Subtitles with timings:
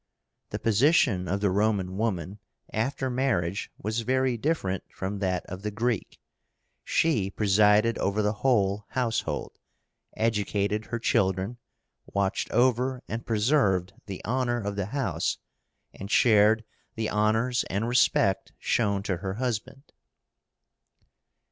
[0.49, 2.39] The position of the Roman woman
[2.73, 6.19] after marriage was very different from that of the Greek.
[6.83, 9.59] She presided over the whole household,
[10.17, 11.57] educated her children,
[12.07, 15.37] watched over and preserved the honor of the house,
[15.93, 16.63] and shared
[16.95, 19.93] the honors and respect shown to her husband.